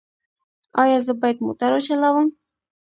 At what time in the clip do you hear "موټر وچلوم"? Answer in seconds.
1.45-2.27